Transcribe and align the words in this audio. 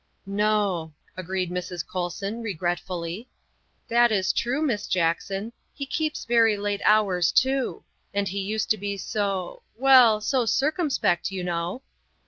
"No," 0.25 0.93
agreed 1.15 1.51
Mrs. 1.51 1.85
Colson 1.85 2.41
regretfully," 2.41 3.29
that 3.87 4.11
is 4.11 4.33
true, 4.33 4.59
Miss 4.63 4.87
Jackson. 4.87 5.53
He 5.75 5.85
keeps 5.85 6.25
very 6.25 6.57
late 6.57 6.81
hours 6.85 7.31
too. 7.31 7.83
And 8.11 8.27
he 8.27 8.39
used 8.39 8.71
to 8.71 8.77
be 8.79 8.97
so 8.97 9.61
well, 9.77 10.19
so 10.19 10.47
circumspect, 10.47 11.29
you 11.29 11.43
know." 11.43 11.83